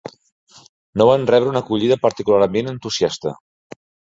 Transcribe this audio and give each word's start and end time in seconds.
No 1.01 1.07
van 1.09 1.27
rebre 1.31 1.51
una 1.53 1.63
acollida 1.65 1.99
particularment 2.07 2.73
entusiasta. 2.73 3.37